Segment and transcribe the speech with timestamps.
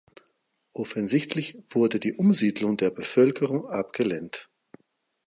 [0.73, 4.49] Offensichtlich wurde die Umsiedlung der Bevölkerung abgelehnt.